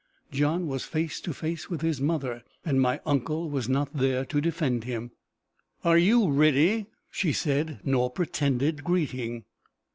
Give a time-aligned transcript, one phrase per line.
[0.31, 4.41] John was face to face with his mother, and my uncle was not there to
[4.41, 5.11] defend him!
[5.83, 9.43] "Are you ready?" she said, nor pretended greeting.